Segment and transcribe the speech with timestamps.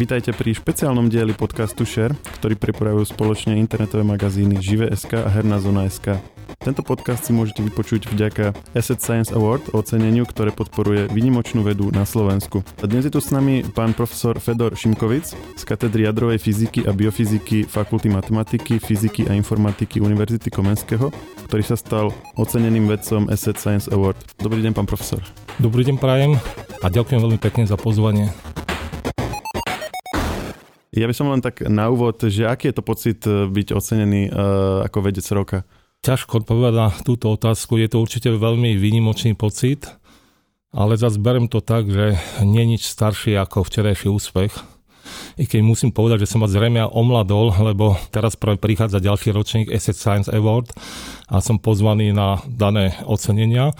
[0.00, 6.16] Vítajte pri špeciálnom dieli podcastu Share, ktorý pripravujú spoločne internetové magazíny Žive.sk a Herná zona.sk.
[6.56, 12.08] Tento podcast si môžete vypočuť vďaka Asset Science Award, oceneniu, ktoré podporuje vynimočnú vedu na
[12.08, 12.64] Slovensku.
[12.80, 16.96] A dnes je tu s nami pán profesor Fedor Šimkovic z katedry jadrovej fyziky a
[16.96, 21.12] biofyziky Fakulty matematiky, fyziky a informatiky Univerzity Komenského,
[21.44, 22.08] ktorý sa stal
[22.40, 24.16] oceneným vedcom Asset Science Award.
[24.40, 25.20] Dobrý deň, pán profesor.
[25.60, 26.40] Dobrý deň, prajem
[26.80, 28.32] a ďakujem veľmi pekne za pozvanie.
[30.90, 34.26] Ja by som len tak na úvod, že aký je to pocit e, byť ocenený
[34.26, 35.62] uh, ako vedec roka?
[36.02, 37.78] Ťažko odpovedať na túto otázku.
[37.78, 39.86] Je to určite veľmi výnimočný pocit,
[40.74, 44.50] ale zase berem to tak, že nie je nič starší ako včerajší úspech.
[45.38, 49.66] I keď musím povedať, že som ma zrejme omladol, lebo teraz práve prichádza ďalší ročník
[49.70, 50.74] Asset Science Award
[51.30, 53.70] a som pozvaný na dané ocenenia.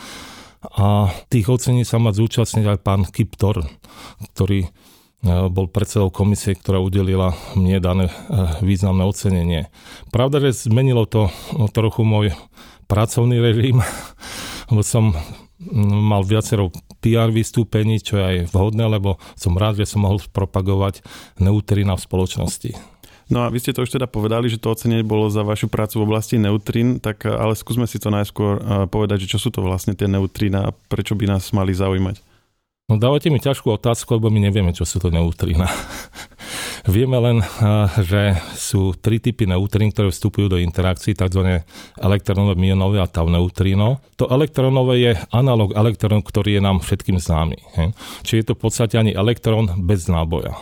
[0.61, 3.65] A tých ocení sa má zúčastniť aj pán Kiptor,
[4.37, 4.69] ktorý
[5.25, 8.13] bol predsedou komisie, ktorá udelila mne dané e,
[8.65, 9.69] významné ocenenie.
[10.09, 12.33] Pravda, že zmenilo to no, trochu môj
[12.89, 13.85] pracovný režim,
[14.73, 15.13] lebo som
[15.85, 16.73] mal viacero
[17.05, 21.05] PR vystúpení, čo je aj vhodné, lebo som rád, že som mohol propagovať
[21.37, 22.73] neutrina v spoločnosti.
[23.31, 26.03] No a vy ste to už teda povedali, že to ocenenie bolo za vašu prácu
[26.03, 29.53] v oblasti neutrín, tak e, ale skúsme si to najskôr e, povedať, že čo sú
[29.53, 32.30] to vlastne tie neutrína a prečo by nás mali zaujímať.
[32.91, 35.71] No dávate mi ťažkú otázku, lebo my nevieme, čo sú to neutrína.
[36.91, 37.39] Vieme len,
[38.03, 41.63] že sú tri typy neutrín, ktoré vstupujú do interakcií, tzv.
[42.03, 44.03] elektronové, mionové a tau neutríno.
[44.19, 47.63] To elektronové je analog elektrón, ktorý je nám všetkým známy.
[48.27, 50.59] Čiže je to v podstate ani elektrón bez náboja.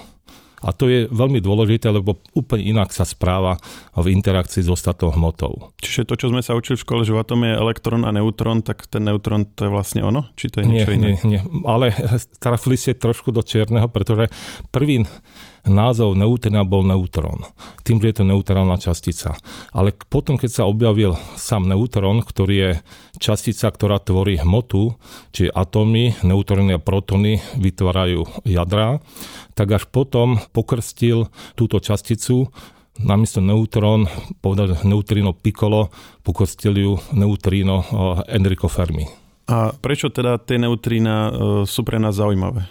[0.62, 3.62] A to je veľmi dôležité, lebo úplne inak sa správa
[3.94, 5.70] v interakcii s ostatnou hmotou.
[5.78, 8.66] Čiže to, čo sme sa učili v škole, že v atome je elektrón a neutrón,
[8.66, 10.26] tak ten neutrón to je vlastne ono?
[10.34, 11.08] Či to je niečo nie, iné?
[11.22, 11.40] Nie, nie.
[11.62, 11.94] Ale
[12.44, 14.30] trafili ste trošku do čierneho, pretože
[14.74, 15.06] prvý
[15.66, 17.48] názov neutrína bol neutrón.
[17.82, 19.34] Tým, že je to neutrálna častica.
[19.74, 22.70] Ale potom, keď sa objavil sám neutrón, ktorý je
[23.18, 24.94] častica, ktorá tvorí hmotu,
[25.34, 29.02] čiže atómy, neutróny a protóny vytvárajú jadra,
[29.58, 31.26] tak až potom pokrstil
[31.58, 32.52] túto časticu
[32.98, 34.10] namiesto neutrón,
[34.42, 35.90] povedal neutrino piccolo,
[36.26, 37.86] pokrstil ju neutrino
[38.26, 39.06] Enrico Fermi.
[39.48, 41.30] A prečo teda tie neutrína e,
[41.64, 42.68] sú pre nás zaujímavé?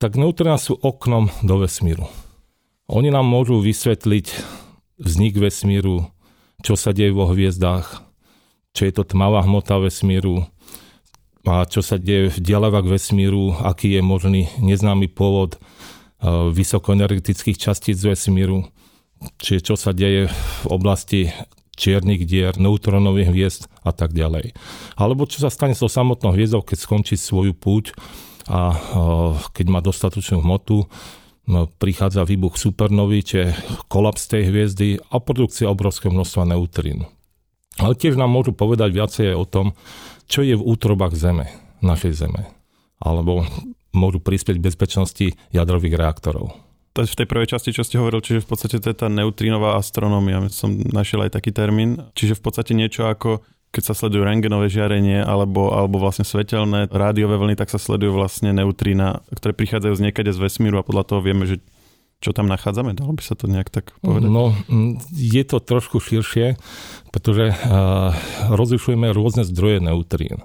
[0.00, 2.08] Tak neutrína sú oknom do vesmíru.
[2.88, 4.32] Oni nám môžu vysvetliť
[4.96, 6.08] vznik vesmíru,
[6.64, 8.00] čo sa deje vo hviezdách,
[8.72, 10.48] čo je to tmavá hmota vesmíru
[11.44, 15.58] a čo sa deje v dialavách vesmíru, aký je možný neznámy pôvod e,
[16.48, 18.72] vysokoenergetických častíc vesmíru,
[19.36, 21.28] čiže čo sa deje v oblasti
[21.76, 24.56] čiernych dier, neutronových hviezd a tak ďalej.
[24.96, 27.92] Alebo čo sa stane so samotnou hviezdou, keď skončí svoju púť
[28.50, 28.74] a
[29.54, 30.90] keď má dostatočnú hmotu,
[31.78, 33.54] prichádza výbuch supernový, čiže
[33.86, 37.06] kolaps tej hviezdy a produkcia obrovského množstva neutrín.
[37.78, 39.78] Ale tiež nám môžu povedať viacej o tom,
[40.26, 41.50] čo je v útrobách Zeme,
[41.82, 42.50] našej Zeme.
[42.98, 43.46] Alebo
[43.90, 46.54] môžu prispieť bezpečnosti jadrových reaktorov.
[46.98, 49.78] To v tej prvej časti, čo ste hovoril, čiže v podstate to je tá neutrínová
[49.78, 50.42] astronómia.
[50.50, 52.02] Som našiel aj taký termín.
[52.18, 57.38] Čiže v podstate niečo ako keď sa sledujú rengenové žiarenie alebo, alebo vlastne svetelné rádiové
[57.38, 61.20] vlny, tak sa sledujú vlastne neutrína, ktoré prichádzajú z niekade z vesmíru a podľa toho
[61.22, 61.62] vieme, že
[62.20, 62.92] čo tam nachádzame?
[62.92, 64.28] Dalo by sa to nejak tak povedať?
[64.28, 64.52] No,
[65.16, 66.60] je to trošku širšie,
[67.08, 68.12] pretože uh,
[68.52, 70.44] rozlišujeme rôzne zdroje neutrín.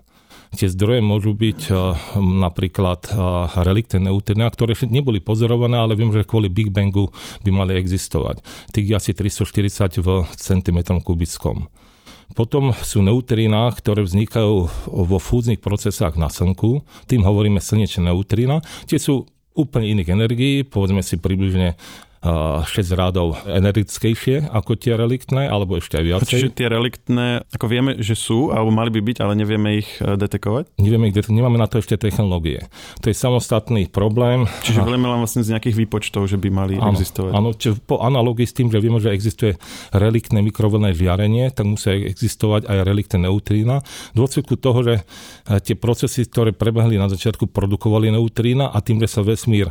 [0.56, 6.24] Tie zdroje môžu byť uh, napríklad uh, relikty neutrína, ktoré neboli pozorované, ale viem, že
[6.24, 7.12] kvôli Big Bangu
[7.44, 8.40] by mali existovať.
[8.72, 11.68] Tých je asi 340 v centimetrom kubickom.
[12.36, 14.56] Potom sú neutrína, ktoré vznikajú
[14.92, 16.84] vo fúznych procesách na Slnku.
[17.08, 18.60] Tým hovoríme slnečné neutrína.
[18.86, 19.24] Tie sú
[19.56, 21.80] úplne iných energií, povedzme si približne
[22.26, 22.66] 6
[22.98, 26.32] rádov energickejšie ako tie reliktné, alebo ešte aj viacej.
[26.34, 30.18] Čiže tie reliktné, ako vieme, že sú, alebo mali by byť, ale nevieme ich e,
[30.18, 30.82] detekovať?
[30.82, 32.66] Nevieme ich detekovať, nemáme na to ešte technológie.
[33.06, 34.50] To je samostatný problém.
[34.66, 37.32] Čiže vieme len vlastne z nejakých výpočtov, že by mali áno, existovať.
[37.36, 39.62] Áno, čiže po analógii s tým, že vieme, že existuje
[39.94, 43.86] reliktné mikrovlné žiarenie, tak musia existovať aj reliktné neutrína.
[44.14, 45.04] V dôsledku toho, že e,
[45.62, 49.70] tie procesy, ktoré prebehli na začiatku, produkovali neutrína a tým, že sa vesmír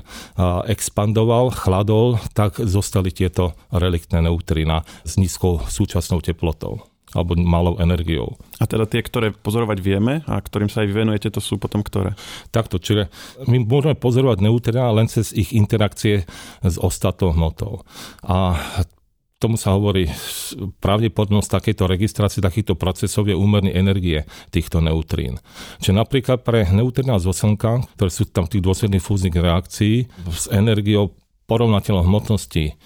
[0.66, 8.34] expandoval, chladol, tak tak zostali tieto reliktné neutrína s nízkou súčasnou teplotou alebo malou energiou.
[8.58, 12.18] A teda tie, ktoré pozorovať vieme a ktorým sa aj vyvenujete, to sú potom ktoré?
[12.50, 13.06] Takto, čiže
[13.46, 16.26] my môžeme pozorovať neutrína len cez ich interakcie
[16.66, 17.86] s ostatnou hmotou.
[18.26, 18.58] A
[19.38, 20.10] tomu sa hovorí,
[20.82, 25.38] pravdepodobnosť takejto registrácie takýchto procesov je úmerný energie týchto neutrín.
[25.78, 31.14] Čiže napríklad pre neutrína zo Slnka, ktoré sú tam tých dôsledných fúznych reakcií s energiou
[31.46, 32.76] porovnateľom hmotnosti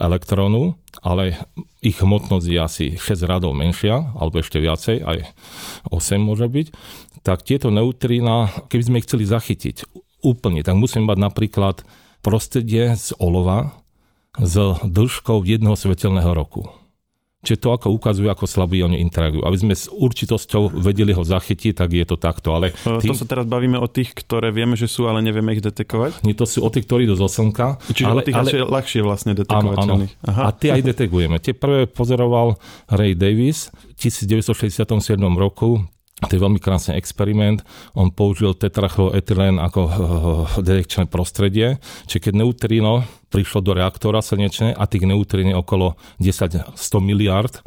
[0.00, 1.40] elektrónu, ale
[1.80, 5.18] ich hmotnosť je asi 6 radov menšia, alebo ešte viacej, aj
[5.88, 6.66] 8 môže byť,
[7.24, 9.88] tak tieto neutrína, keby sme ich chceli zachytiť
[10.20, 11.76] úplne, tak musíme mať napríklad
[12.20, 13.72] prostredie z olova
[14.36, 16.68] s dĺžkou jedného svetelného roku.
[17.46, 19.46] Čiže to ako ukazuje, ako slabí oni interagujú.
[19.46, 22.58] Aby sme s určitosťou vedeli ho zachytiť, tak je to takto.
[22.58, 23.14] Ale tým...
[23.14, 26.26] To sa teraz bavíme o tých, ktoré vieme, že sú, ale nevieme ich detekovať?
[26.26, 27.78] Nie, to sú o tých, ktorí idú zo slnka.
[27.94, 28.50] Čiže ale, o tých ale...
[28.66, 30.12] ľahšie vlastne detekovateľných.
[30.26, 30.42] Áno, áno.
[30.42, 31.38] A tie aj detekujeme.
[31.38, 32.58] Tie prvé pozoroval
[32.90, 34.82] Ray Davis v 1967
[35.38, 35.86] roku
[36.24, 37.60] to je veľmi krásny experiment.
[37.92, 39.92] On použil tetrachloetylén ako uh,
[40.64, 41.76] detekčné prostredie.
[42.08, 46.72] Čiže keď neutríno prišlo do reaktora slnečné a tých neutrín je okolo 10-100
[47.04, 47.60] miliard,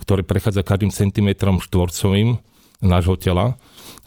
[0.00, 2.40] ktoré prechádza každým centimetrom štvorcovým
[2.80, 3.60] nášho tela,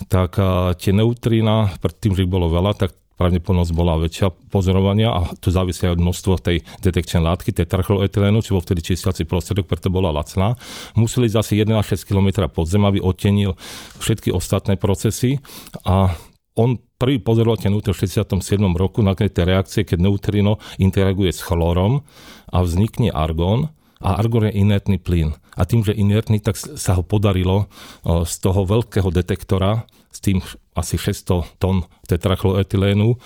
[0.10, 5.14] tak uh, tie neutrína, pred tým, že ich bolo veľa, tak pravdepodobnosť bola väčšia pozorovania
[5.14, 9.24] a tu závisí aj od množstva tej detekčnej látky, tej trchloetylénu, čo bol vtedy čistiaci
[9.30, 10.58] prostriedok, preto bola lacná.
[10.98, 13.54] Museli ísť asi 1,6 km pod zem, aby odtenil
[14.02, 15.40] všetky ostatné procesy
[15.86, 16.14] a
[16.54, 18.38] on prvý pozoroval ten v 67.
[18.78, 22.06] roku na tej reakcie, keď neutrino interaguje s chlórom
[22.54, 25.34] a vznikne argón a argón je inertný plyn.
[25.58, 27.70] A tým, že inertný, tak sa ho podarilo
[28.06, 30.40] z toho veľkého detektora s tým
[30.78, 33.18] asi 600 tón tetrachloetylénu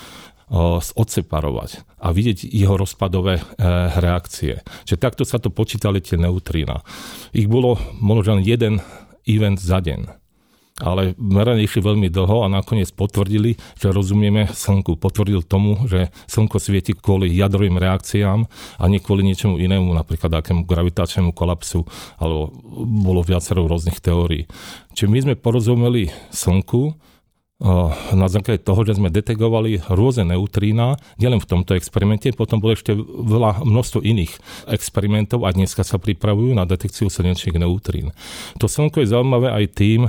[0.96, 3.44] odseparovať a vidieť jeho rozpadové e,
[4.00, 4.64] reakcie.
[4.88, 6.88] Čiže takto sa to počítali tie neutrína.
[7.36, 8.80] Ich bolo možno jeden
[9.28, 10.27] event za deň
[10.78, 15.02] ale meranie išli veľmi dlho a nakoniec potvrdili, že rozumieme Slnku.
[15.02, 18.46] Potvrdil tomu, že Slnko svieti kvôli jadrovým reakciám
[18.78, 21.82] a nie kvôli niečomu inému, napríklad akému gravitačnému kolapsu,
[22.22, 22.54] alebo
[22.86, 24.46] bolo viacero rôznych teórií.
[24.94, 26.94] Čiže my sme porozumeli Slnku,
[28.14, 32.94] na základe toho, že sme detegovali rôzne neutrína, nielen v tomto experimente, potom bolo ešte
[32.94, 34.34] veľa množstvo iných
[34.70, 38.14] experimentov a dneska sa pripravujú na detekciu slnečných neutrín.
[38.62, 40.02] To slnko je zaujímavé aj tým,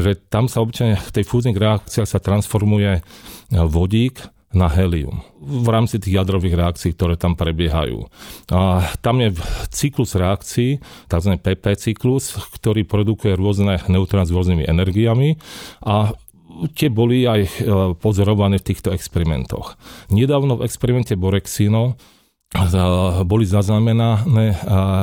[0.00, 3.04] že tam sa obyčajne v tej fúznych reakciách sa transformuje
[3.52, 4.24] vodík
[4.54, 8.08] na helium v rámci tých jadrových reakcií, ktoré tam prebiehajú.
[8.48, 9.36] A tam je
[9.68, 10.80] cyklus reakcií,
[11.10, 11.32] tzv.
[11.36, 15.36] PP cyklus, ktorý produkuje rôzne neutróny s rôznymi energiami
[15.84, 16.16] a
[16.74, 17.50] tie boli aj e,
[17.98, 19.76] pozorované v týchto experimentoch.
[20.10, 22.72] Nedávno v experimente Borexino e,
[23.26, 24.56] boli zaznamenané e,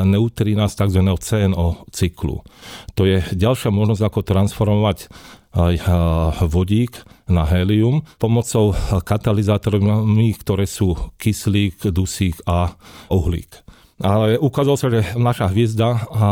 [0.08, 1.02] neutrína z tzv.
[1.04, 2.42] CNO cyklu.
[2.96, 5.00] To je ďalšia možnosť, ako transformovať
[6.48, 8.72] vodík na helium pomocou
[9.04, 9.84] katalizátorov,
[10.40, 12.72] ktoré sú kyslík, dusík a
[13.12, 13.60] uhlík.
[14.00, 16.28] Ale ukázalo sa, že naša hviezda a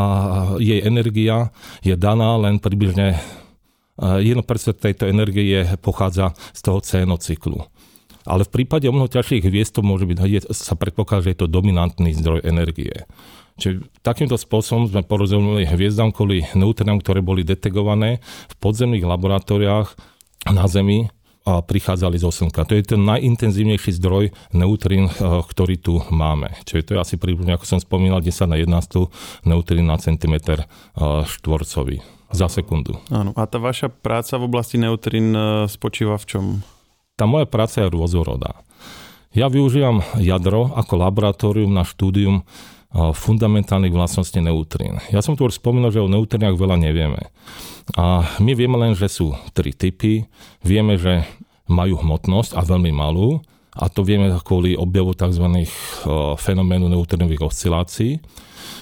[0.58, 1.54] jej energia
[1.86, 3.20] je daná len približne
[4.00, 4.48] 1%
[4.80, 6.80] tejto energie pochádza z toho
[7.20, 7.68] cyklu.
[8.28, 11.52] Ale v prípade o mnoho ťažších hviezd to môže byť, sa predpokladá, že je to
[11.52, 13.08] dominantný zdroj energie.
[13.60, 19.88] Čiže takýmto spôsobom sme porozumeli hviezdam kvôli neutrinám, ktoré boli detegované v podzemných laboratóriách
[20.48, 21.12] na Zemi
[21.44, 22.64] a prichádzali zo Slnka.
[22.70, 26.56] To je ten najintenzívnejší zdroj neutrín, eh, ktorý tu máme.
[26.64, 29.12] Čiže to je asi približne, ako som spomínal, 10 na 11
[29.44, 30.68] neutrín na centimetr eh,
[31.26, 32.98] štvorcový za sekundu.
[33.10, 33.34] Áno.
[33.34, 36.44] A tá vaša práca v oblasti neutrín e, spočíva v čom?
[37.18, 38.62] Tá moja práca je rôzorodá.
[39.34, 42.44] Ja využívam jadro ako laboratórium na štúdium e,
[43.14, 45.02] fundamentálnych vlastností neutrín.
[45.10, 47.34] Ja som tu už spomínal, že o neutríniach veľa nevieme.
[47.98, 50.30] A my vieme len, že sú tri typy.
[50.62, 51.26] Vieme, že
[51.70, 53.42] majú hmotnosť a veľmi malú.
[53.80, 55.46] A to vieme kvôli objavu tzv.
[55.48, 55.66] E,
[56.36, 58.20] fenoménu neutrínových oscilácií.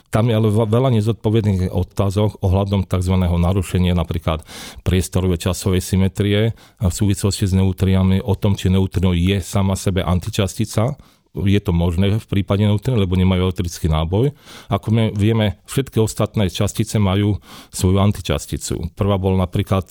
[0.08, 3.14] Tam je ale veľa nezodpovedných otázok ohľadom tzv.
[3.20, 4.42] narušenia napríklad
[4.88, 10.96] priestorovej časovej symetrie v súvislosti s neutriami, o tom, či neutrino je sama sebe antičastica,
[11.34, 14.34] je to možné v prípade neutrín, lebo nemajú elektrický náboj.
[14.72, 17.38] Ako my vieme, všetky ostatné častice majú
[17.70, 18.94] svoju antičasticu.
[18.98, 19.86] Prvá bol napríklad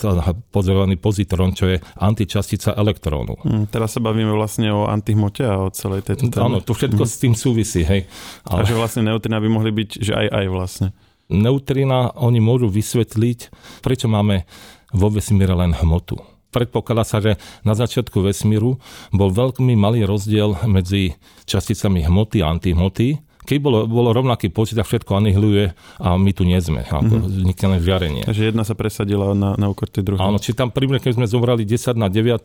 [0.50, 3.38] pozorovaný pozitron, čo je antičastica elektrónu.
[3.44, 6.46] Hmm, teraz sa bavíme vlastne o antihmote a o celej tejto téme.
[6.50, 7.10] Áno, to všetko hmm.
[7.10, 7.82] s tým súvisí.
[7.86, 8.10] Hej.
[8.48, 8.64] Ale...
[8.64, 10.88] Takže vlastne neutrína by mohli byť, že aj aj vlastne.
[11.26, 13.50] Neutrina oni môžu vysvetliť,
[13.82, 14.46] prečo máme
[14.94, 18.80] vo vesmíre len hmotu predpokladá sa, že na začiatku vesmíru
[19.12, 23.20] bol veľmi malý rozdiel medzi časticami hmoty a antihmoty.
[23.46, 26.82] Keď bolo, bolo rovnaký počet, tak všetko anihiluje a my tu nie sme.
[26.82, 27.30] A mm-hmm.
[27.30, 28.22] vznikne len žiarenie.
[28.26, 30.18] Takže jedna sa presadila na, na úkor tej druhej.
[30.18, 32.42] Áno, či tam približne, keď sme zobrali 10 na 9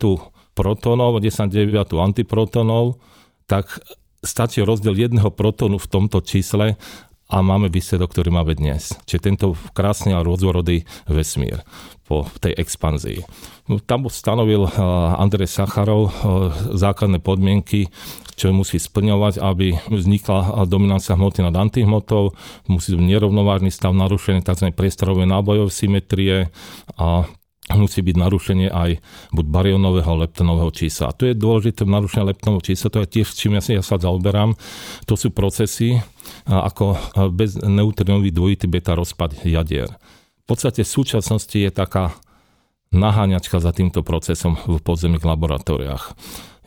[0.53, 3.01] protonov, 10 na 9 antiprotonov,
[3.50, 3.82] tak
[4.22, 6.77] stačí rozdiel jedného protónu v tomto čísle
[7.32, 8.94] a máme výsledok, ktorý máme dnes.
[9.10, 11.65] Čiže tento krásny a rôznorodý vesmír
[12.12, 13.24] po tej expanzii.
[13.72, 14.72] No, tam stanovil uh,
[15.15, 16.12] Andrej Sacharov uh,
[16.75, 17.88] základné podmienky,
[18.36, 22.36] čo musí splňovať, aby vznikla dominancia hmoty nad antihmotou,
[22.68, 24.75] musí byť nerovnovážny stav narušený tzv.
[24.75, 26.51] priestorové nábojové symetrie
[27.00, 27.24] a
[27.72, 29.00] musí byť narušenie aj
[29.32, 31.13] buď barionového leptonového čísla.
[31.13, 34.58] A to je dôležité narušenie leptonového čísla, to je tiež, čím ja, ja sa zaoberám.
[35.08, 36.01] To sú procesy
[36.50, 36.98] ako
[37.32, 39.88] bez neutrinový dvojitý beta rozpad jadier.
[40.51, 42.12] Podstate v súčasnosti je taká
[42.91, 46.12] naháňačka za týmto procesom v podzemných laboratóriách.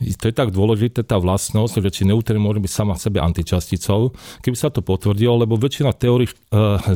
[0.01, 4.09] To je tak dôležité, tá vlastnosť, že či neutrín môže byť sama sebe antičasticou.
[4.41, 6.33] Keby sa to potvrdilo, lebo väčšina teórií e,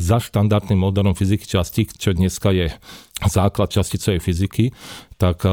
[0.01, 2.74] za štandardným modelom fyziky častí, čo dneska je
[3.22, 4.74] základ časticovej fyziky,
[5.22, 5.50] tak e,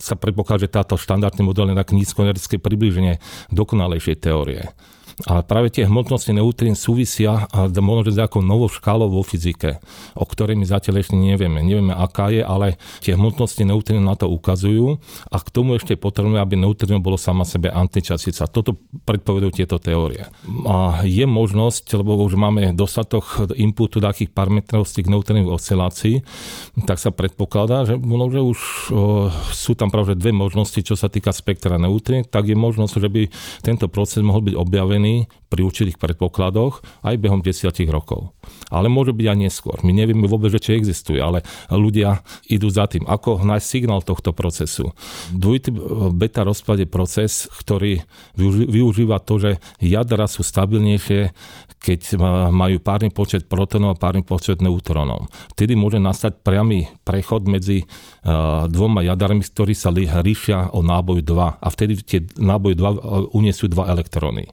[0.00, 3.20] sa predpokladá, že táto štandardný model je tak nízkoenergické približenie
[3.52, 4.72] dokonalejšej teórie.
[5.28, 7.44] A práve tie hmotnosti neutrín súvisia
[7.76, 9.76] možno s nejakou novou škálou vo fyzike,
[10.16, 11.60] o ktorej my zatiaľ ešte nevieme.
[11.60, 14.96] Nevieme, aká je, ale tie hmotnosti neutrín na to ukazujú
[15.28, 18.48] a k tomu ešte potrebujeme, aby neutrín bolo sama sebe antičastica.
[18.48, 20.24] Toto predpovedujú tieto teórie.
[20.64, 26.14] A je možnosť, lebo už máme dostatok inputu takých parametrov z tých neutrínových oscilácií,
[26.88, 28.58] tak sa predpokladá, že, no, že už
[28.88, 33.08] o, sú tam práve dve možnosti, čo sa týka spektra neutrín, tak je možnosť, že
[33.12, 33.22] by
[33.60, 35.09] tento proces mohol byť objavený
[35.50, 38.30] pri určitých predpokladoch aj behom desiatich rokov.
[38.70, 39.76] Ale môže byť aj neskôr.
[39.82, 43.02] My nevieme vôbec, či existuje, ale ľudia idú za tým.
[43.02, 44.94] Ako nájsť signál tohto procesu?
[45.34, 45.74] Dvojitý
[46.14, 47.98] beta rozpad je proces, ktorý
[48.70, 49.50] využíva to, že
[49.82, 51.34] jadra sú stabilnejšie,
[51.80, 52.00] keď
[52.52, 55.32] majú párny počet protonov a párny počet neutrónov.
[55.56, 57.88] Vtedy môže nastať priamy prechod medzi
[58.70, 63.88] dvoma jadarmi, ktorí sa líšia o náboj 2 a vtedy tie náboj 2 uniesú dva
[63.90, 64.52] elektróny.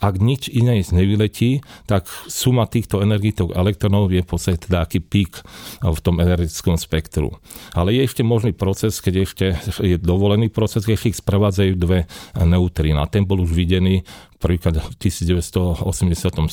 [0.00, 5.44] Ak nič iné nevyletí, tak suma týchto energitok elektronov je v podstate teda aký pík
[5.84, 7.36] v tom energetickom spektru.
[7.76, 9.46] Ale je ešte možný proces, keď ešte
[9.84, 13.04] je dovolený proces, keď ich sprevádzajú dve neutrína.
[13.12, 14.00] Ten bol už videný
[14.40, 16.48] prvýkrát v 1987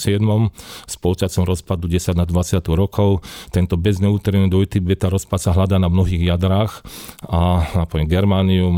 [0.86, 3.24] s polčacom rozpadu 10 na 20 rokov.
[3.50, 6.84] Tento bezneutrínny dvojitý beta rozpad sa hľadá na mnohých jadrách
[7.24, 8.76] a napríklad germanium,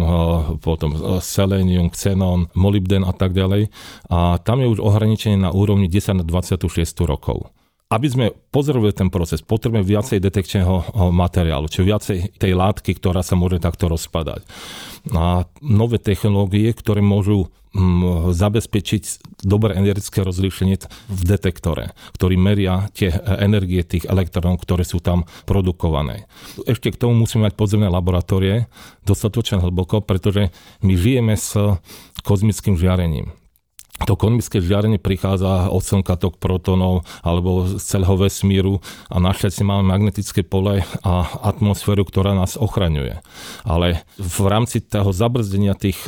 [0.62, 3.74] potom selenium, xenon, molybden a tak ďalej.
[4.14, 6.70] A tam je už ohraničenie na úrovni 10 na 26
[7.10, 7.50] rokov
[7.90, 13.34] aby sme pozorovali ten proces, potrebujeme viacej detekčného materiálu, čiže viacej tej látky, ktorá sa
[13.34, 14.46] môže takto rozpadať.
[15.10, 23.10] A nové technológie, ktoré môžu mm, zabezpečiť dobré energetické rozlíšenie v detektore, ktorý meria tie
[23.42, 26.30] energie tých elektrónov, ktoré sú tam produkované.
[26.70, 28.70] Ešte k tomu musíme mať podzemné laboratórie
[29.02, 30.54] dostatočne hlboko, pretože
[30.86, 31.58] my žijeme s
[32.22, 33.34] kozmickým žiarením
[34.06, 38.80] to kosmické žiarenie prichádza od slnka tok protonov alebo z celého vesmíru
[39.12, 41.14] a našťastie máme magnetické pole a
[41.44, 43.20] atmosféru, ktorá nás ochraňuje.
[43.68, 46.00] Ale v rámci toho zabrzdenia tých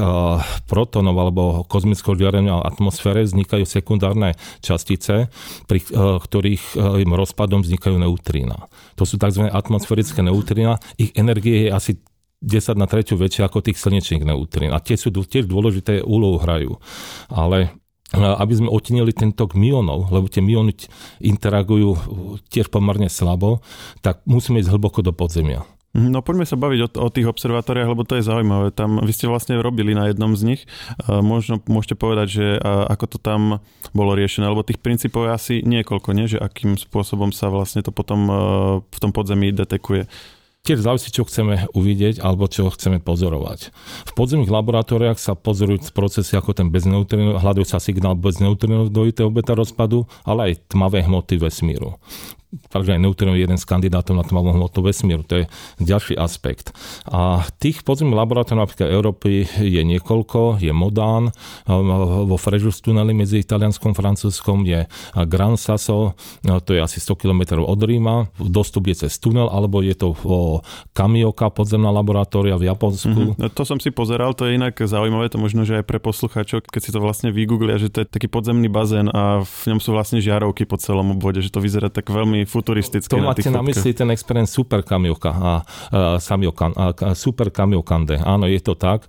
[0.69, 5.31] protonov alebo kozmického žiarenia v atmosfére vznikajú sekundárne častice,
[5.67, 8.67] pri ktorých im rozpadom vznikajú neutrína.
[8.99, 9.49] To sú tzv.
[9.49, 10.77] atmosférické neutrína.
[10.95, 11.91] Ich energie je asi
[12.41, 14.73] 10 na tretiu väčšie ako tých slnečných neutrín.
[14.73, 16.81] A tie sú tiež dôležité úlohu hrajú.
[17.29, 17.69] Ale
[18.11, 20.75] aby sme otinili ten tok mionov, lebo tie miony
[21.23, 21.95] interagujú
[22.51, 23.63] tiež pomerne slabo,
[24.03, 25.63] tak musíme ísť hlboko do podzemia.
[25.91, 28.71] No poďme sa baviť o, o tých observatóriách, lebo to je zaujímavé.
[28.71, 30.61] Tam vy ste vlastne robili na jednom z nich.
[31.03, 33.59] Možno môžete povedať, že ako to tam
[33.91, 36.31] bolo riešené, lebo tých princípov je asi niekoľko, nie?
[36.31, 38.31] že akým spôsobom sa vlastne to potom
[38.87, 40.07] v tom podzemí detekuje.
[40.61, 43.73] Tiež závisí, čo chceme uvidieť alebo čo chceme pozorovať.
[44.05, 49.57] V podzemných laboratóriách sa pozorujú procesy ako ten bezneutrínov, hľadajú sa signál bezneutrínov dvojitého beta
[49.57, 51.97] rozpadu, ale aj tmavé hmoty vesmíru
[52.71, 55.23] takže aj neutrón je jeden z kandidátov na tmavú hmotu vesmíru.
[55.27, 55.45] To je
[55.79, 56.75] ďalší aspekt.
[57.07, 60.59] A tých podzemných laboratórií napríklad Európy je niekoľko.
[60.59, 61.31] Je Modán,
[62.27, 64.85] vo Frejus tuneli medzi Talianskom a Francúzskom je
[65.27, 68.27] Gran Sasso, to je asi 100 km od Ríma.
[68.35, 70.11] Dostup je cez tunel, alebo je to
[70.91, 73.37] Kamioka podzemná laboratória v Japonsku.
[73.37, 73.53] Mm-hmm.
[73.55, 76.81] To som si pozeral, to je inak zaujímavé, to možno, že aj pre poslucháčov, keď
[76.81, 80.19] si to vlastne vygooglia, že to je taký podzemný bazén a v ňom sú vlastne
[80.19, 83.11] žiarovky po celom obvode, že to vyzerá tak veľmi futuristické.
[83.11, 85.53] To máte na, na mysli ten experiment Super Kamioka a, a,
[86.17, 88.19] Samiokan, a, a Super Kamiokande.
[88.21, 89.05] Áno, je to tak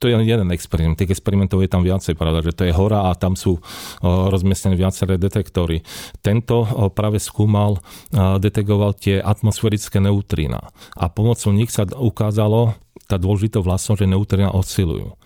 [0.00, 0.96] to je jeden experiment.
[0.96, 3.60] Tých experimentov je tam viacej, pravda, že to je hora a tam sú
[4.00, 5.84] rozmiestnené viaceré detektory.
[6.24, 6.64] Tento
[6.96, 7.84] práve skúmal,
[8.16, 12.80] detegoval tie atmosférické neutrína a pomocou nich sa ukázalo
[13.12, 15.19] tá dôležitá vlastnosť, že neutrína oscilujú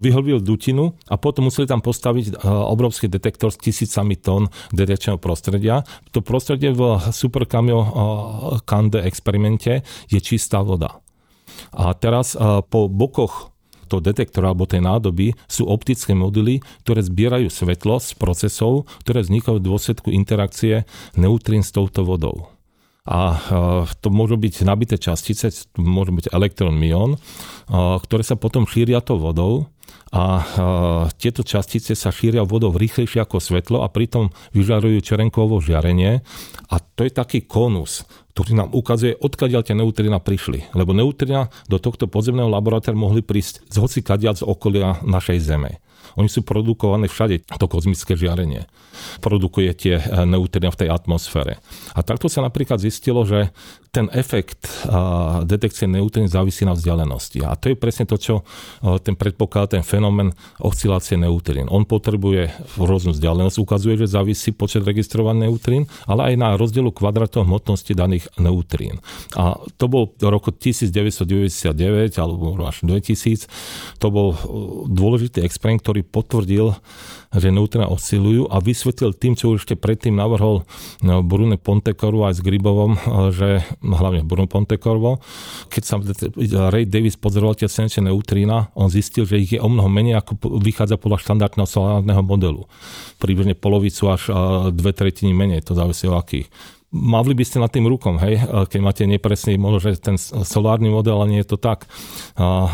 [0.00, 5.84] vyhlbil dutinu a potom museli tam postaviť obrovský detektor s tisícami tón detekčného prostredia.
[6.16, 7.84] To prostredie v Super Cameo
[8.64, 10.98] Kande experimente je čistá voda.
[11.76, 12.32] A teraz
[12.72, 13.52] po bokoch
[13.90, 19.58] toho detektora alebo tej nádoby sú optické modely, ktoré zbierajú svetlo z procesov, ktoré vznikajú
[19.58, 20.86] v dôsledku interakcie
[21.18, 22.54] neutrín s touto vodou.
[23.02, 23.34] A
[23.98, 27.18] to môžu byť nabité častice, môžu byť elektrón, mion,
[28.06, 29.66] ktoré sa potom šíria tou vodou
[30.10, 30.42] a
[31.14, 36.26] tieto častice sa šíria vodou rýchlejšie ako svetlo a pritom vyžarujú čerenkovo žiarenie.
[36.70, 40.72] A to je taký konus, ktorý nám ukazuje, odkiaľ tie neutrina prišli.
[40.72, 45.82] Lebo neutrina do tohto podzemného laboratória mohli prísť z hoci z okolia našej Zeme.
[46.18, 48.66] Oni sú produkované všade, to kozmické žiarenie.
[49.22, 51.62] Produkuje tie eh, neutrina v tej atmosfére.
[51.94, 53.54] A takto sa napríklad zistilo, že
[53.90, 54.70] ten efekt
[55.44, 57.42] detekcie neutrín závisí na vzdialenosti.
[57.42, 58.46] A to je presne to, čo
[59.02, 60.30] ten predpoklad, ten fenomén
[60.62, 61.66] oscilácie neutrín.
[61.66, 67.50] On potrebuje rôznu vzdialenosť, ukazuje, že závisí počet registrovaných neutrín, ale aj na rozdielu kvadratov
[67.50, 69.00] hmotnosti daných neutrín.
[69.38, 71.72] A to bol v roku 1999
[72.20, 73.46] alebo až 2000,
[73.96, 74.36] to bol
[74.88, 76.74] dôležitý experiment, ktorý potvrdil,
[77.30, 80.66] že neutrína oscilujú a vysvetlil tým, čo už ešte predtým navrhol
[80.98, 82.98] no, Brune Pontecoru aj s Gribovom,
[83.30, 85.22] že hlavne Bruno Pontecorvo.
[85.70, 86.02] Keď sa
[86.74, 90.58] Ray Davis pozoroval tie slnečné neutrína, on zistil, že ich je o mnoho menej, ako
[90.58, 92.66] vychádza podľa štandardného solárneho modelu.
[93.22, 94.34] Približne polovicu až
[94.74, 96.50] dve tretiny menej, to závisí o akých
[96.90, 101.22] mavli by ste nad tým rukom, hej, keď máte nepresný, možno, že ten solárny model,
[101.22, 101.86] ale nie je to tak.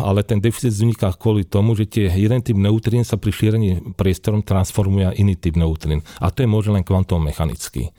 [0.00, 4.40] Ale ten deficit vzniká kvôli tomu, že tie jeden typ neutrín sa pri šírení priestorom
[4.40, 6.00] transformuje iný typ neutrín.
[6.20, 7.92] A to je možno len kvantom mechanický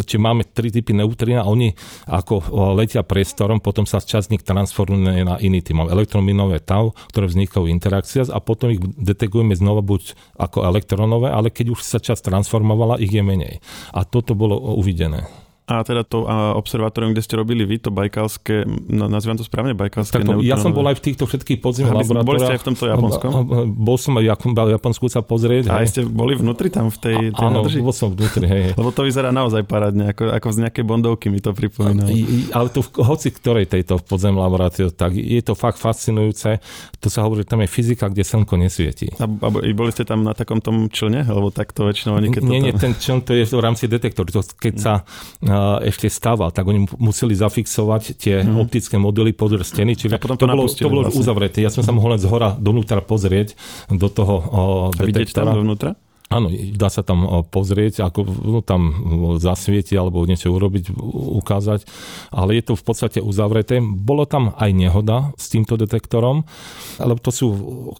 [0.00, 1.76] či máme tri typy neutrín a oni
[2.08, 2.40] ako
[2.78, 5.76] letia priestorom, potom sa časť z nich transformuje na iný typ.
[5.76, 11.52] Máme elektrominové tau, ktoré vznikajú interakcia a potom ich detekujeme znova buď ako elektronové, ale
[11.52, 13.60] keď už sa časť transformovala, ich je menej.
[13.92, 15.41] A toto bolo uvidené.
[15.72, 20.20] A teda to a observatórium, kde ste robili vy, to bajkalské, nazývam to správne, bajkalské
[20.20, 22.28] tak to, Ja som bol aj v týchto všetkých podzemných laboratóriách.
[22.28, 23.30] Boli ste aj v tomto japonskom?
[23.72, 25.72] Bol som aj v Japonsku sa pozrieť.
[25.72, 27.80] A aj ste boli vnútri tam v tej, tej Áno, nádrži?
[27.80, 28.64] bol som vnútri, hej.
[28.76, 32.04] Lebo to vyzerá naozaj parádne, ako, ako z nejakej bondovky mi to pripomína.
[32.52, 36.60] Ale to v hoci ktorej tejto podzemnej laboratórii, tak je to fakt fascinujúce.
[37.00, 39.08] To sa hovorí, že tam je fyzika, kde slnko nesvietí.
[39.16, 41.24] A, a boli ste tam na takom tom člne?
[41.24, 42.64] Lebo takto väčšinou oni keď Nie, to...
[42.66, 44.28] nie, ten čln to je v rámci detektoru.
[44.34, 48.56] To, keď sa uh, ešte stáva stával, tak oni museli zafixovať tie mm.
[48.56, 51.20] optické modely pod steny, čiže potom to, to bolo, to bolo vlastne.
[51.20, 51.58] uzavreté.
[51.60, 53.52] Ja som sa mohol len z hora donútra pozrieť
[53.92, 54.62] do toho o,
[54.96, 55.52] detektora.
[55.52, 55.90] tam dovnútra?
[56.32, 58.88] Áno, dá sa tam pozrieť, ako no, tam
[59.36, 60.96] zasvietiť alebo niečo urobiť,
[61.36, 61.84] ukázať,
[62.32, 63.84] ale je to v podstate uzavreté.
[63.84, 66.48] Bolo tam aj nehoda s týmto detektorom,
[66.96, 67.48] lebo to sú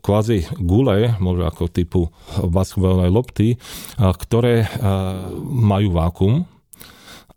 [0.01, 2.09] kvázi gule, možno ako typu
[2.41, 3.49] basketbalové lopty,
[4.01, 4.65] ktoré
[5.45, 6.49] majú vákum,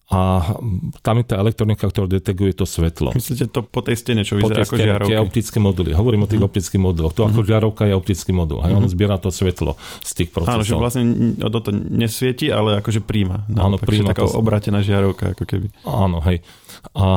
[0.06, 0.54] a
[1.02, 3.10] tam je tá elektronika, ktorá detekuje to svetlo.
[3.18, 5.10] Myslíte to po tej stene, čo vyzerá ako žiarovky?
[5.10, 5.98] Tie optické moduly.
[5.98, 6.50] Hovorím o tých mm.
[6.50, 7.18] optických moduloch.
[7.18, 7.48] To ako mhm.
[7.50, 8.62] žiarovka je optický modul.
[8.62, 8.78] Mm.
[8.78, 9.74] ono zbiera to svetlo
[10.06, 10.62] z tých procesov.
[10.62, 11.02] Áno, že vlastne
[11.42, 13.50] to nesvieti, ale akože príjma.
[13.58, 14.14] Áno, príjma.
[14.14, 14.38] Taká to...
[14.38, 15.74] obrátená žiarovka, ako keby.
[15.90, 16.46] Áno, hej.
[16.94, 17.08] A, a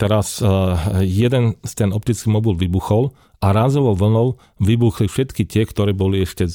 [0.00, 0.48] teraz a,
[1.04, 6.46] jeden z ten optický modul vybuchol a rázovou vlnou vybuchli všetky tie, ktoré boli ešte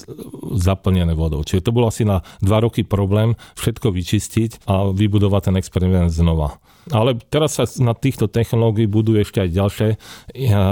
[0.55, 1.43] zaplnené vodou.
[1.43, 6.63] Čiže to bolo asi na dva roky problém všetko vyčistiť a vybudovať ten experiment znova.
[6.87, 9.89] Ale teraz sa na týchto technológií budú ešte aj ďalšie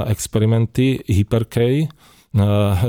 [0.07, 1.03] experimenty.
[1.03, 2.14] Hyper-K, Eh,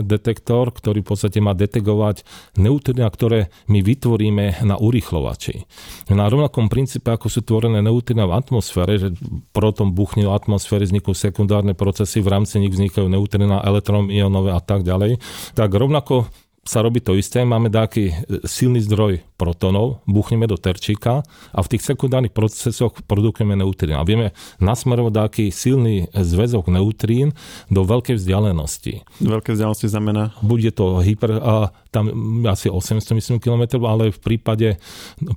[0.02, 2.26] detektor, ktorý v podstate má detegovať
[2.58, 5.62] neutrina, ktoré my vytvoríme na urychlovači.
[6.10, 9.14] Na rovnakom princípe, ako sú tvorené neutrina v atmosfére, že
[9.54, 14.58] proton buchne v atmosfére, vzniknú sekundárne procesy, v rámci nich vznikajú neutrina, elektron, ionové a
[14.58, 15.22] tak ďalej,
[15.54, 16.26] tak rovnako
[16.66, 18.10] sa robí to isté, máme taký
[18.42, 21.20] silný zdroj protonov, buchneme do terčíka
[21.52, 23.96] a v tých sekundárnych procesoch produkujeme neutrín.
[23.96, 27.36] A vieme nasmerovať taký silný zväzok neutrín
[27.68, 29.04] do veľkej vzdialenosti.
[29.20, 30.32] Veľké vzdialenosti znamená?
[30.40, 32.10] Bude to hyper, a tam
[32.48, 34.80] asi 800 myslím, km, ale v prípade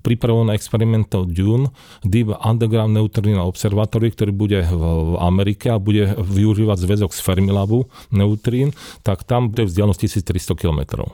[0.03, 1.71] prípravou na experimentov Dune,
[2.03, 8.71] Deep Underground Neutrino Observatory, ktorý bude v Amerike a bude využívať zväzok z Fermilabu neutrín,
[9.03, 11.07] tak tam bude vzdialenosť 1300 km.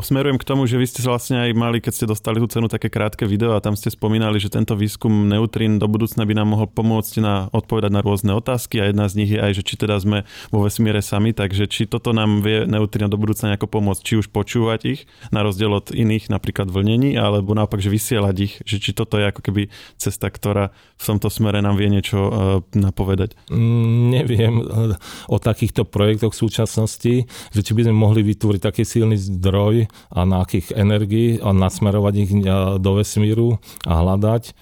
[0.00, 2.88] Smerujem k tomu, že vy ste vlastne aj mali, keď ste dostali tú cenu, také
[2.88, 6.68] krátke video a tam ste spomínali, že tento výskum neutrín do budúcna by nám mohol
[6.72, 10.00] pomôcť na odpovedať na rôzne otázky a jedna z nich je aj, že či teda
[10.00, 14.14] sme vo vesmíre sami, takže či toto nám vie neutrín do budúcna nejako pomôcť, či
[14.16, 18.80] už počúvať ich na rozdiel od iných, napríklad vlnení, alebo naopak, že vysielať ich, že
[18.80, 19.68] či toto je ako keby
[20.00, 22.32] cesta, ktorá v tomto smere nám vie niečo uh,
[22.72, 23.36] napovedať.
[23.52, 24.96] Mm, neviem uh,
[25.28, 29.90] o takýchto projektoch v súčasnosti, že či by sme mohli vytvoriť taký silný zdroj zdroj
[30.14, 32.38] a na akých energií a nasmerovať ich e,
[32.78, 34.54] do vesmíru a hľadať.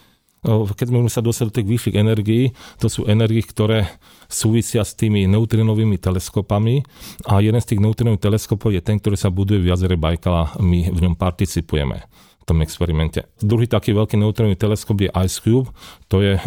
[0.46, 3.90] Keď môžeme sa dostať do tých vyšších energií, to sú energie, ktoré
[4.30, 6.87] súvisia s tými neutrinovými teleskopami
[7.26, 10.62] a jeden z tých neutrinových teleskopov je ten, ktorý sa buduje v jazere Bajkala a
[10.62, 11.98] my v ňom participujeme
[12.40, 13.26] v tom experimente.
[13.42, 15.66] Druhý taký veľký neutrinový teleskop je IceCube,
[16.06, 16.42] to je e,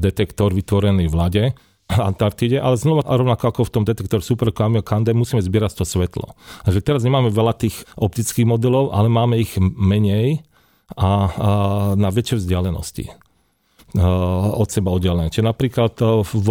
[0.00, 1.44] detektor vytvorený v Lade,
[2.10, 6.34] Antarktide, ale znova rovnako ako v tom detektor Super Cameo Kande musíme zbierať to svetlo.
[6.66, 10.42] Takže teraz nemáme veľa tých optických modelov, ale máme ich menej
[10.92, 11.08] a, a
[11.96, 13.21] na väčšie vzdialenosti.
[13.92, 14.00] Eh,
[14.56, 15.28] od seba oddelené.
[15.28, 16.48] Čiže napríklad eh, v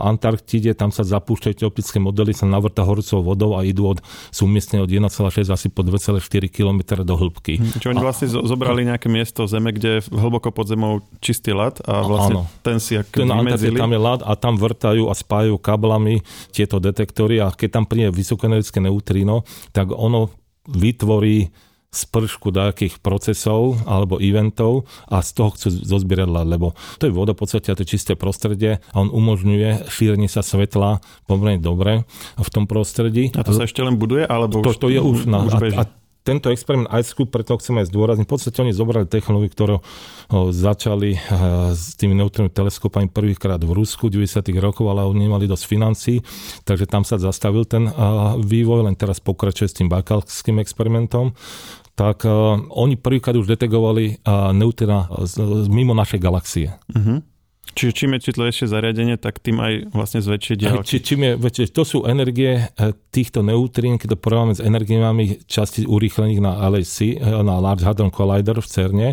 [0.00, 4.00] Antarktide tam sa zapúšťajú optické modely, sa navrta horúcou vodou a idú od,
[4.32, 7.60] sú umiestnené od 1,6 asi po 2,4 km do hĺbky.
[7.60, 11.52] Hm, čiže oni vlastne a, zobrali nejaké miesto Zeme, kde je hlboko pod zemou čistý
[11.52, 13.76] ľad a vlastne áno, ten si ak ten vymedzili.
[13.76, 18.08] tam je ľad a tam vrtajú a spájajú kablami tieto detektory a keď tam príde
[18.08, 19.44] vysokoenergické neutríno,
[19.76, 20.32] tak ono
[20.64, 21.52] vytvorí
[21.94, 27.32] spršku nejakých procesov alebo eventov a z toho chcú zozbierať ľad, lebo to je voda
[27.32, 32.02] v podstate a to je čisté prostredie a on umožňuje šírenie sa svetla pomerne dobre
[32.36, 33.30] v tom prostredí.
[33.38, 34.26] A to sa ešte len buduje?
[34.26, 35.78] Alebo to, to je už, na, už beží.
[35.78, 39.76] a, a tento experiment IceCube, preto chceme aj zdôrazniť, v podstate oni zobrali technológiu, ktorú
[40.50, 41.20] začali
[41.76, 44.40] s tými neutrinovými teleskopami prvýkrát v Rusku 90.
[44.56, 46.24] rokov, ale oni nemali dosť financí,
[46.64, 47.92] takže tam sa zastavil ten
[48.40, 51.36] vývoj, len teraz pokračuje s tým bakalským experimentom
[51.94, 55.06] tak uh, oni prvýkrát už detegovali uh, neutrina
[55.70, 56.74] mimo našej galaxie.
[56.90, 57.22] Uh-huh.
[57.74, 60.86] Čiže čím je citlivejšie zariadenie, tak tým aj vlastne zväčšie diaľky.
[60.86, 62.64] Či, čím je väčšie, to sú energie e,
[63.10, 68.62] týchto neutrín, keď to porovnáme s energiami časti urýchlených na LHC, na Large Hadron Collider
[68.62, 69.08] v CERNE,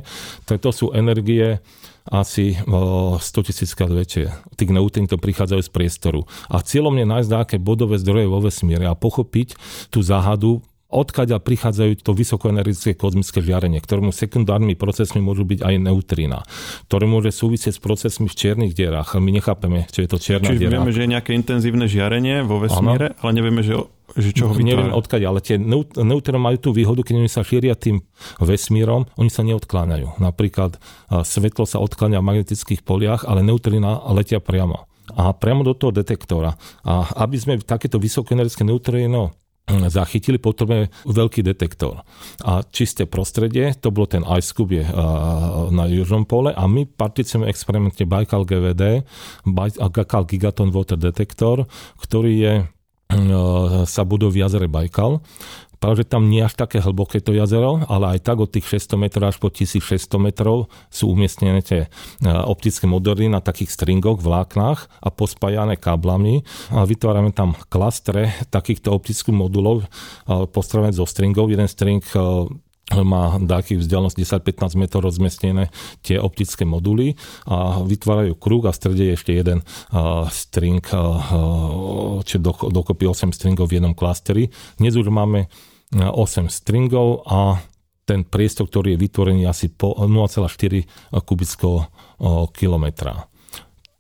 [0.46, 1.58] tak to sú energie
[2.06, 4.30] asi 100 tisíc krát väčšie.
[4.58, 6.26] Tých neutrín to prichádzajú z priestoru.
[6.50, 9.54] A cieľom je nájsť nejaké bodové zdroje vo vesmíre a pochopiť
[9.94, 16.44] tú záhadu, odkiaľ prichádzajú to vysokoenergické kozmické žiarenie, ktorému sekundárnymi procesmi môžu byť aj neutrína,
[16.92, 19.16] ktoré môže súvisieť s procesmi v čiernych dierách.
[19.18, 20.74] My nechápeme, čo je to čierna Čiže diera.
[20.78, 23.20] vieme, že je nejaké intenzívne žiarenie vo vesmíre, ano.
[23.24, 23.80] ale nevieme, že
[24.12, 27.80] že čo ho Neviem odkiaľ, ale tie neutrino majú tú výhodu, keď oni sa šíria
[27.80, 28.04] tým
[28.44, 30.20] vesmírom, oni sa neodkláňajú.
[30.20, 30.76] Napríklad
[31.24, 36.56] svetlo sa odkláňa v magnetických poliach, ale neutrina letia priamo a priamo do toho detektora.
[36.88, 39.36] A aby sme takéto vysokoenergické neutrino
[39.69, 42.04] zachytili, potrebujeme veľký detektor.
[42.43, 44.84] A čisté prostredie, to bolo ten iScoop je
[45.71, 49.08] na južnom pole a my participujeme v experimente Baikal GVD,
[49.47, 51.63] Baikal Gigaton Water Detector,
[52.04, 52.54] ktorý je
[53.88, 55.19] sa budú v jazere Baikal.
[55.82, 59.02] Práve, že tam nie až také hlboké to jazero, ale aj tak od tých 600
[59.02, 59.82] metrov až po 1600
[60.22, 61.89] metrov sú umiestnené tie
[62.22, 66.46] e, optické modely na takých stringoch, vláknach a pospájané káblami.
[66.70, 69.86] A vytvárame tam klastre takýchto optických modulov e,
[70.54, 71.50] postavené zo stringov.
[71.50, 72.46] Jeden string e,
[73.02, 75.74] má dáky vzdialenosť 10-15 metrov rozmiestnené
[76.06, 77.17] tie optické moduly
[77.50, 79.63] a vytvárajú kruh a v strede je ešte jeden
[80.28, 80.84] string,
[82.28, 84.52] čiže dokopy 8 stringov v jednom klasteri.
[84.76, 85.48] Dnes už máme
[85.96, 87.60] 8 stringov a
[88.08, 91.88] ten priestor, ktorý je vytvorený asi po 0,4 kubického
[92.52, 93.32] kilometra.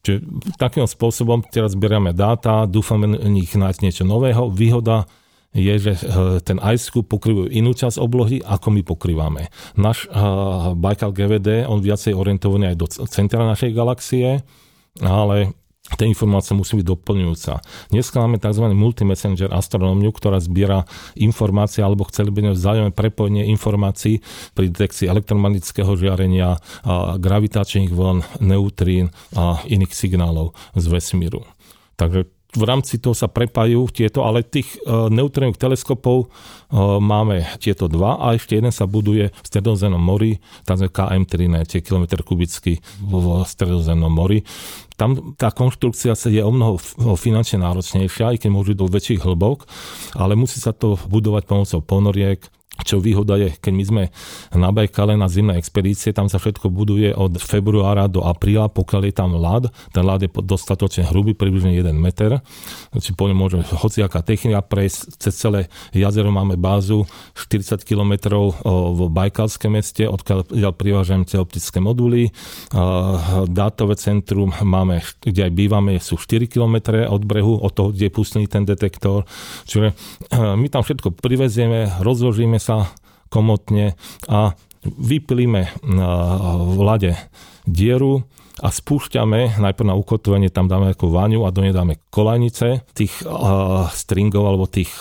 [0.01, 0.19] Čiže
[0.57, 4.49] takým spôsobom teraz zbierame dáta, dúfame v nich nájsť niečo nového.
[4.49, 5.05] Výhoda
[5.53, 9.51] je, že eh, ten IceCube pokrývajú inú časť oblohy, ako my pokrývame.
[9.77, 14.41] Náš uh, Baikal GVD, on viacej orientovaný aj do centra našej galaxie,
[15.03, 15.53] ale
[15.95, 17.53] tá informácia musí byť doplňujúca.
[17.91, 18.65] Dneska máme tzv.
[18.71, 24.23] multimessenger astronómiu, ktorá zbiera informácie alebo chceli by vzájomné prepojenie informácií
[24.55, 31.45] pri detekcii elektromagnetického žiarenia, a gravitačných vln, neutrín a iných signálov z vesmíru.
[31.95, 37.87] Takže v rámci toho sa prepájajú tieto, ale tých uh, neutrónových teleskopov uh, máme tieto
[37.87, 40.87] dva a ešte jeden sa buduje v Stredozemnom mori, tzv.
[40.91, 41.31] KM3,
[41.63, 44.43] tie km kubický v Stredozemnom mori.
[44.99, 46.77] Tam tá konštrukcia sa je o mnoho
[47.17, 49.65] finančne náročnejšia, aj keď môžu do väčších hĺbok,
[50.13, 52.45] ale musí sa to budovať pomocou ponoriek,
[52.81, 54.03] čo výhoda je, keď my sme
[54.57, 59.13] na Bajkale na zimné expedície, tam sa všetko buduje od februára do apríla, pokiaľ je
[59.13, 62.41] tam ľad, ten ľad je dostatočne hrubý, približne 1 meter,
[62.97, 65.59] či po ňom môže hociaká technika prejsť, cez celé
[65.93, 67.05] jazero máme bázu
[67.37, 72.33] 40 km v Bajkalskom meste, odkiaľ privážame tie optické moduly,
[73.45, 78.15] dátové centrum máme, kde aj bývame, sú 4 km od brehu, od toho, kde je
[78.15, 79.27] pustený ten detektor,
[79.69, 79.93] čiže
[80.33, 82.87] my tam všetko privezieme, rozložíme sa sa
[83.27, 83.99] komotne
[84.31, 84.55] a
[84.87, 87.11] vyplíme v lade
[87.67, 88.23] dieru
[88.61, 93.11] a spúšťame, najprv na ukotvenie tam dáme ako váňu a do nej dáme kolajnice tých
[93.23, 94.91] uh, stringov alebo tých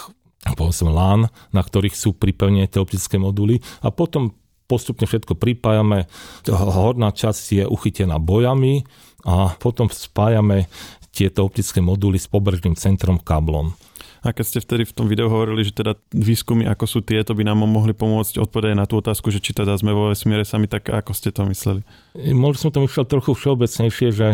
[0.56, 4.32] povedzme lán, na ktorých sú pripevnené tie optické moduly a potom
[4.64, 6.06] postupne všetko pripájame.
[6.48, 8.86] Horná časť je uchytená bojami
[9.26, 10.70] a potom spájame
[11.10, 13.74] tieto optické moduly s pobrežným centrom káblom.
[14.20, 17.44] A keď ste vtedy v tom videu hovorili, že teda výskumy ako sú tieto by
[17.46, 20.92] nám mohli pomôcť odpovedať na tú otázku, že či teda sme vo vesmíre sami, tak
[20.92, 21.80] ako ste to mysleli?
[22.32, 24.28] Možno som to myslel trochu všeobecnejšie, že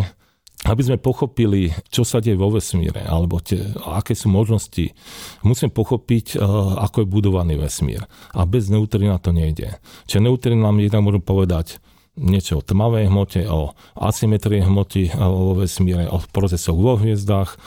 [0.64, 4.96] aby sme pochopili, čo sa deje vo vesmíre, alebo tie, aké sú možnosti,
[5.44, 8.08] musíme pochopiť, uh, ako je budovaný vesmír.
[8.32, 9.76] A bez neutrína to nejde.
[10.08, 11.78] Čiže neutrína nám jednak môžem povedať,
[12.16, 17.60] niečo o tmavej hmote, o asymetrii hmoty vo vesmíre, o procesoch vo hviezdách,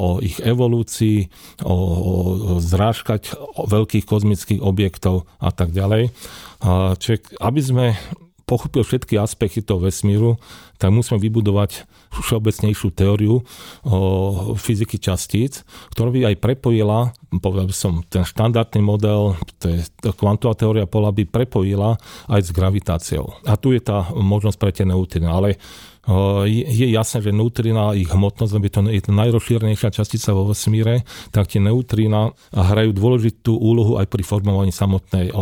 [0.00, 1.28] o ich evolúcii,
[1.62, 1.74] o,
[2.58, 6.10] zrážkať veľkých kozmických objektov a tak ďalej.
[6.96, 7.86] Čiže aby sme
[8.46, 10.38] pochopil všetky aspekty toho vesmíru,
[10.78, 11.82] tak musíme vybudovať
[12.14, 13.42] všeobecnejšiu teóriu
[13.82, 13.98] o
[14.54, 17.10] fyziky častíc, ktorá by aj prepojila,
[17.42, 19.82] povedal by som, ten štandardný model, to je
[20.14, 21.98] kvantová teória pola by prepojila
[22.30, 23.34] aj s gravitáciou.
[23.44, 25.58] A tu je tá možnosť pre tie neutrino, ale
[26.46, 31.02] je jasné, že neutrina, ich hmotnosť, lebo to je to najrozšírenejšia častica vo vesmíre,
[31.34, 35.34] tak tie neutrina hrajú dôležitú úlohu aj pri formovaní samotnej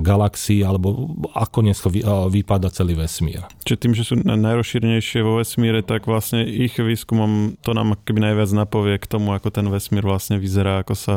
[0.00, 1.84] galaxii, alebo ako dnes
[2.32, 3.44] vypadá celý vesmír.
[3.68, 8.48] Čiže tým, že sú najrozšírenejšie vo vesmíre, tak vlastne ich výskumom to nám keby najviac
[8.56, 11.14] napovie k tomu, ako ten vesmír vlastne vyzerá, ako sa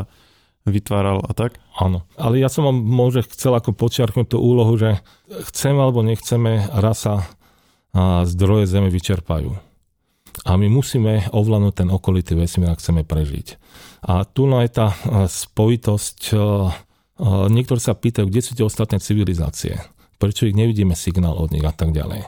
[0.63, 1.59] vytváral a tak?
[1.75, 2.07] Áno.
[2.15, 5.03] Ale ja som vám môže chcel ako počiarknúť tú úlohu, že
[5.51, 7.27] chceme alebo nechceme, rasa
[7.93, 9.53] a zdroje Zeme vyčerpajú.
[10.49, 13.61] A my musíme ovládnuť ten okolitý vesmír, ak chceme prežiť.
[14.09, 14.97] A tu je tá
[15.29, 16.35] spojitosť,
[17.53, 19.77] niektorí sa pýtajú, kde sú tie ostatné civilizácie,
[20.17, 22.25] prečo ich nevidíme signál od nich a tak ďalej.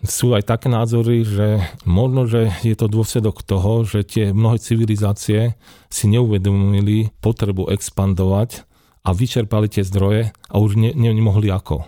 [0.00, 5.58] Sú aj také názory, že možno, že je to dôsledok toho, že tie mnohé civilizácie
[5.92, 8.64] si neuvedomili potrebu expandovať
[9.04, 11.84] a vyčerpali tie zdroje a už ne, nemohli ako.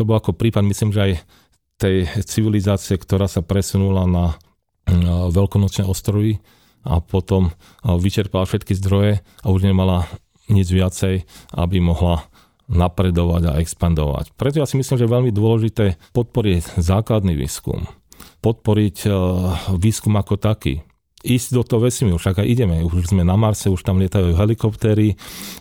[0.00, 1.12] To bol ako prípad, myslím, že aj
[1.82, 4.38] tej civilizácie, ktorá sa presunula na
[5.34, 6.38] veľkonočné ostrovy
[6.86, 7.50] a potom
[7.82, 10.06] vyčerpala všetky zdroje a už nemala
[10.46, 11.26] nič viacej,
[11.58, 12.22] aby mohla
[12.70, 14.34] napredovať a expandovať.
[14.38, 17.86] Preto ja si myslím, že je veľmi dôležité podporiť základný výskum,
[18.40, 18.96] podporiť
[19.74, 20.86] výskum ako taký,
[21.22, 25.14] ísť do toho vesmíru, však aj ideme, už sme na Marse, už tam lietajú helikoptéry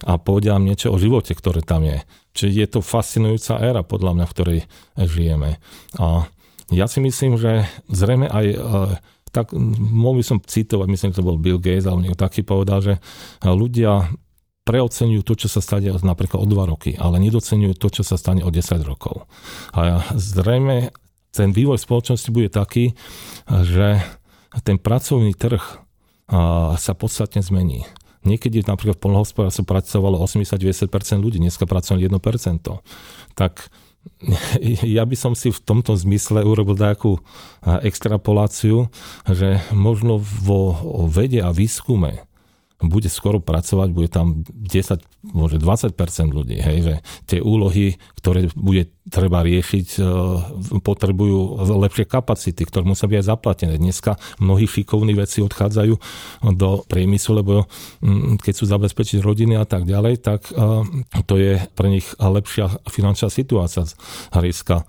[0.05, 2.01] a povedia niečo o živote, ktoré tam je.
[2.33, 4.59] Čiže je to fascinujúca éra, podľa mňa, v ktorej
[4.97, 5.61] žijeme.
[6.01, 6.25] A
[6.73, 8.57] ja si myslím, že zrejme aj e,
[9.31, 12.83] tak mohol by som citovať, myslím, že to bol Bill Gates, ale niekto taký povedal,
[12.83, 12.93] že
[13.43, 14.11] ľudia
[14.67, 18.43] preocenujú to, čo sa stane napríklad o 2 roky, ale nedocenujú to, čo sa stane
[18.45, 19.25] o 10 rokov.
[19.73, 20.93] A zrejme
[21.31, 22.91] ten vývoj spoločnosti bude taký,
[23.47, 24.03] že
[24.59, 25.63] ten pracovný trh
[26.75, 27.87] sa podstatne zmení.
[28.21, 30.91] Niekedy napríklad v polnohospodárstve pracovalo 80-90%
[31.23, 32.13] ľudí, dneska pracujú 1%.
[33.33, 33.53] Tak
[34.85, 37.21] ja by som si v tomto zmysle urobil takú
[37.63, 38.89] extrapoláciu,
[39.25, 40.77] že možno vo
[41.09, 42.30] vede a výskume
[42.81, 45.01] bude skoro pracovať, bude tam 10,
[45.33, 45.93] môže 20%
[46.33, 46.95] ľudí, hej, že
[47.29, 50.01] tie úlohy, ktoré bude treba riešiť, e,
[50.81, 53.73] potrebujú lepšie kapacity, ktoré musia byť aj zaplatené.
[53.77, 55.93] Dneska mnohí šikovní veci odchádzajú
[56.53, 57.65] do priemyslu, lebo
[58.01, 60.53] mm, keď sú zabezpečiť rodiny a tak ďalej, tak e,
[61.25, 63.93] to je pre nich lepšia finančná situácia z
[64.33, 64.85] hľadiska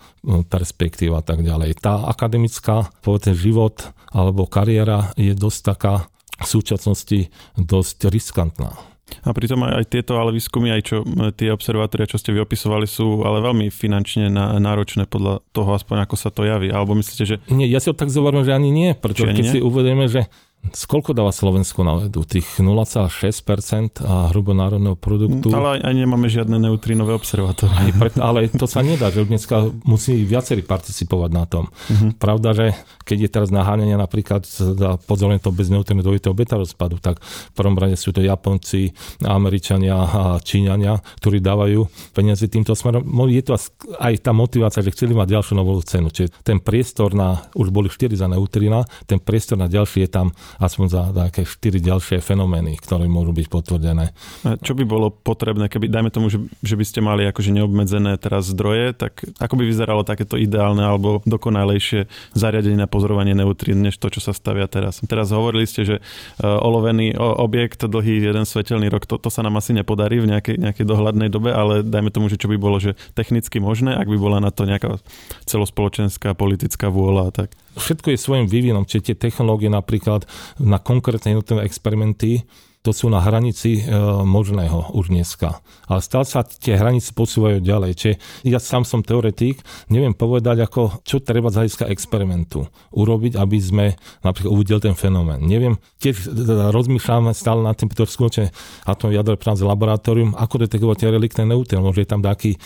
[0.49, 1.83] perspektíva a tak ďalej.
[1.83, 5.95] Tá akademická, povedzme, život alebo kariéra je dosť taká
[6.43, 7.19] v súčasnosti
[7.57, 8.75] dosť riskantná.
[9.21, 10.97] A pritom aj, aj tieto ale výskumy, aj čo
[11.37, 16.17] tie observatória, čo ste vy opisovali, sú ale veľmi finančne náročné podľa toho aspoň, ako
[16.17, 16.73] sa to javí.
[16.73, 17.37] Alebo myslíte, že...
[17.53, 18.97] Nie, ja si to tak zoberiem, že ani nie.
[18.97, 19.53] Pretože keď nie?
[19.53, 22.23] si uvedeme, že Skoľko dáva Slovensko na vedu?
[22.23, 25.51] Tých 0,6% a hrubonárodného produktu?
[25.51, 27.91] Ale aj nemáme žiadne neutrínové observatórie.
[28.23, 31.67] ale to sa nedá, že dneska musí viacerí participovať na tom.
[31.67, 32.15] Uh-huh.
[32.15, 32.67] Pravda, že
[33.03, 34.47] keď je teraz naháňanie napríklad
[35.03, 38.95] pozorne to bez neutrinového beta rozpadu, tak v prvom rade sú to Japonci,
[39.27, 43.03] Američania a Číňania, ktorí dávajú peniaze týmto smerom.
[43.27, 43.59] Je to
[43.99, 46.15] aj tá motivácia, že chceli mať ďalšiu novú cenu.
[46.15, 50.31] Čiže ten priestor na, už boli 4 za neutrina, ten priestor na ďalší je tam
[50.59, 54.13] aspoň za nejaké 4 ďalšie fenomény, ktoré môžu byť potvrdené.
[54.45, 58.19] A čo by bolo potrebné, keby, dajme tomu, že, že by ste mali akože neobmedzené
[58.21, 63.97] teraz zdroje, tak ako by vyzeralo takéto ideálne alebo dokonalejšie zariadenie na pozorovanie neutrín, než
[63.97, 65.01] to, čo sa stavia teraz.
[65.05, 69.57] Teraz hovorili ste, že uh, olovený objekt dlhý jeden svetelný rok, to, to sa nám
[69.57, 72.99] asi nepodarí v nejakej, nejakej dohľadnej dobe, ale dajme tomu, že čo by bolo, že
[73.17, 74.99] technicky možné, ak by bola na to nejaká
[75.47, 77.31] celospoločenská politická vôľa.
[77.33, 80.29] Tak všetko je svojim vývinom, čiže tie technológie napríklad
[80.61, 82.45] na konkrétne jednotlivé experimenty,
[82.83, 83.83] to sú na hranici e,
[84.27, 85.63] možného už dneska.
[85.87, 87.93] Ale stále sa tie hranice posúvajú ďalej.
[87.95, 93.59] Čiže ja sám som teoretik, neviem povedať, ako, čo treba z hľadiska experimentu urobiť, aby
[93.63, 93.87] sme
[94.27, 95.47] napríklad uvideli ten fenomén.
[95.47, 96.27] Neviem, tiež
[96.75, 98.51] rozmýšľame stále nad tým, to skutočne
[98.83, 101.87] atom jadro práve laboratórium, ako detekovať tie reliktné neutrino.
[101.87, 102.59] Môže je tam taký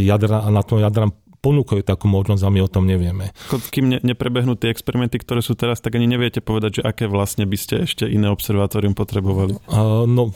[0.00, 3.30] jadra, na tom jadra ponúkajú takú možnosť a my o tom nevieme.
[3.70, 7.46] Kým ne, neprebehnú tie experimenty, ktoré sú teraz, tak ani neviete povedať, že aké vlastne
[7.46, 9.56] by ste ešte iné observatórium potrebovali.
[9.70, 10.34] Uh, no,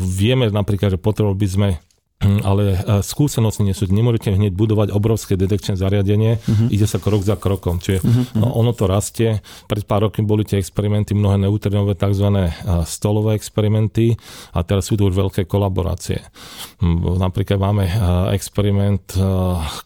[0.00, 1.68] vieme napríklad, že potrebovali by sme
[2.20, 3.88] ale e, skúsenosti nie sú.
[3.88, 6.68] Nemôžete hneď budovať obrovské detekčné zariadenie, uh-huh.
[6.68, 7.80] ide sa krok za krokom.
[7.80, 8.36] Čiže uh-huh.
[8.36, 9.40] no, ono to rastie.
[9.64, 12.28] Pred pár rokmi boli tie experimenty, mnohé neutrinové tzv.
[12.28, 12.52] E,
[12.84, 14.12] stolové experimenty
[14.52, 16.20] a teraz sú tu už veľké kolaborácie.
[16.84, 17.92] Hm, napríklad máme e,
[18.36, 19.16] experiment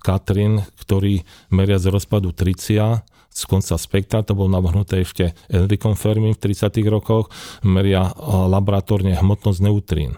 [0.03, 1.23] Katrin, ktorý
[1.55, 6.71] meria z rozpadu tricia z konca spektra, to bolo navrhnuté ešte Enricom Fermi v 30.
[6.87, 7.35] rokoch,
[7.67, 8.15] meria
[8.47, 10.15] laboratórne hmotnosť neutrín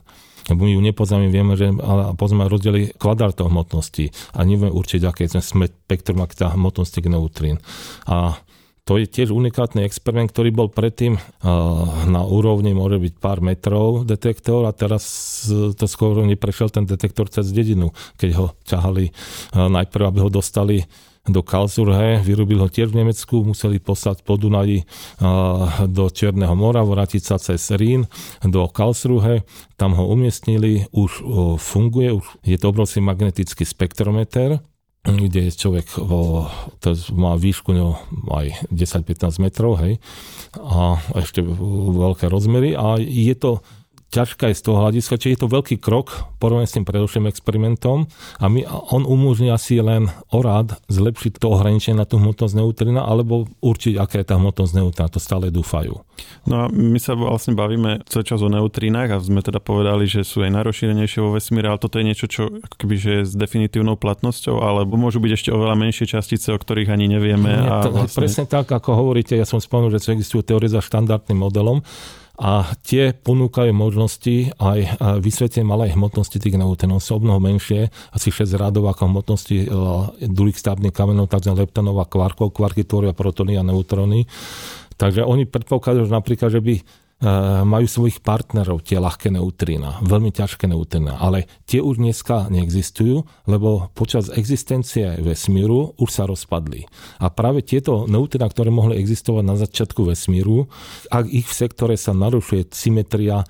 [0.46, 5.26] lebo my ju nepoznáme, vieme, že ale poznáme rozdiely kvadrátov hmotnosti a nevieme určiť, aké
[5.26, 7.58] je spektrum, aké tá hmotnosti neutrín.
[8.06, 8.38] A
[8.86, 11.18] to je tiež unikátny experiment, ktorý bol predtým
[12.06, 15.02] na úrovni môže byť pár metrov detektor a teraz
[15.50, 19.10] to skoro neprešiel ten detektor cez dedinu, keď ho ťahali
[19.58, 20.86] najprv, aby ho dostali
[21.26, 24.86] do Karlsruhe, vyrobil ho tiež v Nemecku, museli poslať po Dunaji
[25.90, 28.06] do Černého mora, vrátiť sa cez Rín
[28.46, 29.42] do Karlsruhe,
[29.74, 31.26] tam ho umiestnili, už
[31.58, 34.62] funguje, už je to obrovský magnetický spektrometer,
[35.06, 35.86] kde je človek,
[36.82, 37.94] to má výšku no,
[38.26, 40.02] aj 10-15 metrov, hej,
[40.58, 42.74] a ešte veľké rozmery.
[42.74, 43.62] A je to
[44.16, 48.08] ťažká je z toho hľadiska, či je to veľký krok porovnaný s tým predošlým experimentom
[48.40, 53.44] a my, on umožní asi len orad zlepšiť to ohraničenie na tú hmotnosť neutrina alebo
[53.60, 55.12] určiť, aká je tá hmotnosť neutrina.
[55.12, 56.00] To stále dúfajú.
[56.48, 60.24] No a my sa vlastne bavíme celý čas o neutrinách a sme teda povedali, že
[60.24, 63.32] sú aj najrozšírenejšie vo vesmíre, ale toto je niečo, čo ako keby, že je s
[63.36, 67.52] definitívnou platnosťou, alebo môžu byť ešte oveľa menšie častice, o ktorých ani nevieme.
[67.52, 68.24] Nie, to, a vlastne...
[68.24, 71.84] Presne tak, ako hovoríte, ja som spomenul, že existujú teórie za štandardným modelom,
[72.36, 77.00] a tie ponúkajú možnosti aj vysvetlenie malej hmotnosti tých neutrónov.
[77.00, 79.66] Sú mnoho menšie, asi 6 radov ako hmotnosti e,
[80.28, 81.56] druhých stavebných kamenov, tzv.
[81.56, 82.52] leptonov a kvarkov.
[82.52, 84.28] Kvarky tvoria protony a neutróny.
[85.00, 86.74] Takže oni predpokladajú napríklad, že by
[87.64, 93.88] majú svojich partnerov, tie ľahké neutrína, veľmi ťažké neutrína, ale tie už dneska neexistujú, lebo
[93.96, 96.84] počas existencie vesmíru už sa rozpadli.
[97.16, 100.68] A práve tieto neutrína, ktoré mohli existovať na začiatku vesmíru,
[101.08, 103.48] ak ich v sektore sa narušuje symetria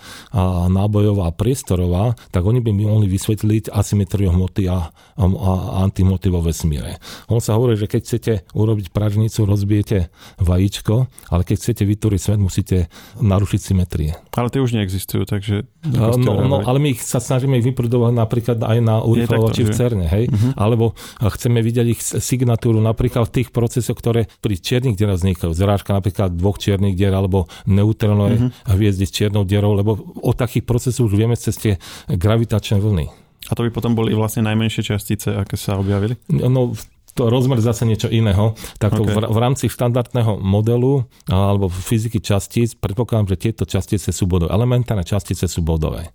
[0.71, 5.53] nábojová a priestorová, tak oni by mohli vysvetliť asymetriu hmoty a, a
[5.83, 7.03] antihmoty vo vesmíre.
[7.27, 12.39] On sa hovorí, že keď chcete urobiť pražnicu, rozbijete vajíčko, ale keď chcete vytvoriť svet,
[12.39, 12.79] musíte
[13.19, 14.13] narušiť symetrie.
[14.37, 15.65] Ale tie už neexistujú, takže...
[15.87, 20.07] No, no, ale my ich sa snažíme ich vyprodovať napríklad aj na urýchlovači v CERNE,
[20.07, 20.25] hej?
[20.29, 20.53] Uh-huh.
[20.59, 25.53] Alebo chceme vidieť ich signatúru napríklad v tých procesoch, ktoré pri čiernych dierach vznikajú.
[25.55, 28.73] Zrážka napríklad dvoch čiernych dier alebo neutronové uh-huh.
[28.73, 31.79] hviezdy s čiernou dierou, lebo o takých procesoch už vieme cez tie
[32.11, 33.07] gravitačné vlny.
[33.47, 36.19] A to by potom boli vlastne najmenšie častice, aké sa objavili?
[36.27, 36.75] No,
[37.17, 38.53] to rozmer zase niečo iného.
[38.77, 39.09] Tak okay.
[39.09, 44.53] v, v rámci štandardného modelu alebo fyziky častíc predpokladám, že tieto častice sú bodové.
[44.53, 46.13] Elementárne častice sú bodové.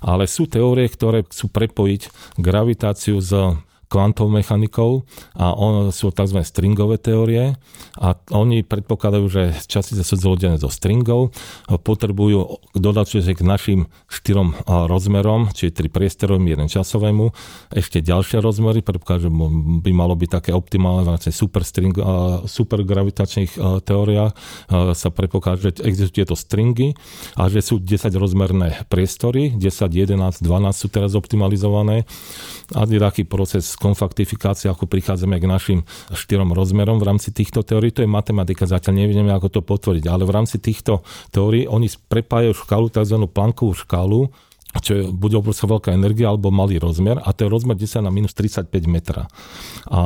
[0.00, 3.30] Ale sú teórie, ktoré chcú prepojiť gravitáciu s
[3.88, 6.44] kvantovou mechanikou a on, sú tzv.
[6.44, 7.56] stringové teórie
[7.96, 11.32] a oni predpokladajú, že častice sú zlodené zo stringov,
[11.66, 13.80] potrebujú dodať k našim
[14.12, 17.32] štyrom rozmerom, čiže tri priestorovým, jeden časovému,
[17.72, 19.32] ešte ďalšie rozmery, predpokladajú, že
[19.80, 21.96] by malo byť také optimálne v super, string,
[22.44, 24.32] super gravitačných teóriách
[24.92, 26.92] sa predpokladá, že existujú tieto stringy
[27.38, 30.44] a že sú 10 rozmerné priestory, 10, 11, 12
[30.76, 32.04] sú teraz optimalizované
[32.76, 37.94] a je taký proces konfaktifikácie, ako prichádzame k našim štyrom rozmerom v rámci týchto teórií.
[37.94, 42.52] To je matematika, zatiaľ nevieme, ako to potvrdiť, ale v rámci týchto teórií oni prepájajú
[42.52, 43.16] škálu, tzv.
[43.30, 44.28] plankovú škálu,
[44.84, 48.12] čo je buď obrovská veľká energia alebo malý rozmer a to je rozmer 10 na
[48.12, 49.24] minus 35 metra.
[49.88, 50.00] A, a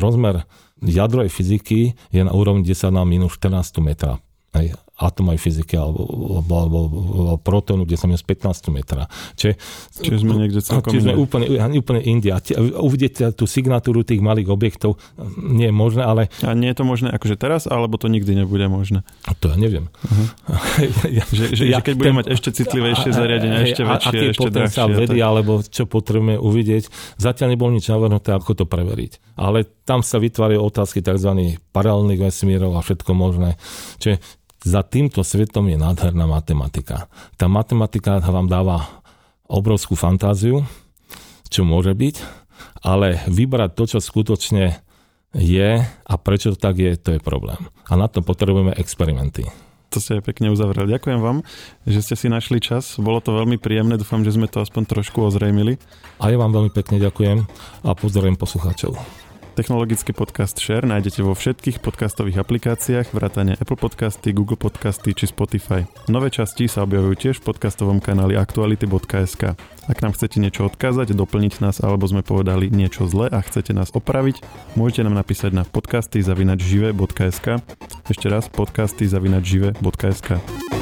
[0.00, 0.48] rozmer
[0.80, 4.16] jadrovej fyziky je na úrovni 10 na minus 14 metra.
[4.56, 6.04] Hej atomovej fyziky alebo,
[6.44, 9.08] alebo, alebo, alebo protónu, kde som minus 15 metra.
[9.34, 9.56] Čiže,
[10.04, 12.36] čiže sme niekde celkom čiže sme úplne, úplne India.
[12.76, 15.00] Uvidíte tú signatúru tých malých objektov,
[15.40, 16.28] nie je možné, ale...
[16.44, 19.00] A nie je to možné akože teraz, alebo to nikdy nebude možné?
[19.40, 19.88] To ja neviem.
[20.04, 20.28] Uh-huh.
[21.18, 24.48] ja, že, že, ja, že keď budeme mať ešte citlivejšie zariadenie, ešte väčšie, a, ešte
[24.52, 24.92] drahšie.
[24.92, 25.28] vedy, tak...
[25.32, 29.40] alebo čo potrebujeme uvidieť, zatiaľ nebolo nič navrhnuté, ako to preveriť.
[29.40, 31.56] Ale tam sa vytvárajú otázky tzv.
[31.72, 33.56] paralelných vesmírov a všetko možné.
[33.96, 34.20] Čiže
[34.60, 37.08] za týmto svetom je nádherná matematika.
[37.40, 39.02] Tá matematika vám dáva
[39.48, 40.62] obrovskú fantáziu,
[41.48, 42.16] čo môže byť,
[42.84, 44.78] ale vybrať to, čo skutočne
[45.34, 47.58] je a prečo to tak je, to je problém.
[47.88, 49.46] A na to potrebujeme experimenty.
[49.90, 50.86] To ste aj pekne uzavrel.
[50.86, 51.42] Ďakujem vám,
[51.82, 52.94] že ste si našli čas.
[53.02, 55.82] Bolo to veľmi príjemné, dúfam, že sme to aspoň trošku ozrejmili.
[56.22, 57.42] A ja vám veľmi pekne ďakujem
[57.82, 58.94] a pozdravujem poslucháčov.
[59.50, 65.84] Technologický podcast Share nájdete vo všetkých podcastových aplikáciách vrátane Apple Podcasty, Google Podcasty či Spotify.
[66.06, 69.58] Nové časti sa objavujú tiež v podcastovom kanáli aktuality.sk.
[69.90, 73.90] Ak nám chcete niečo odkázať, doplniť nás alebo sme povedali niečo zle a chcete nás
[73.90, 74.40] opraviť,
[74.78, 77.58] môžete nám napísať na podcasty zavinačžive.sk
[78.06, 80.79] Ešte raz podcasty zavinačžive.sk